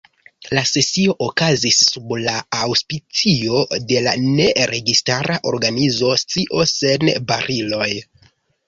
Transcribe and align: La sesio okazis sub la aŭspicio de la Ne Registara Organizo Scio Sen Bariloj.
La 0.57 0.61
sesio 0.67 1.13
okazis 1.25 1.81
sub 1.89 2.15
la 2.23 2.33
aŭspicio 2.61 3.61
de 3.93 4.03
la 4.09 4.17
Ne 4.25 4.49
Registara 4.75 5.41
Organizo 5.55 6.15
Scio 6.25 6.69
Sen 6.77 7.17
Bariloj. 7.33 7.95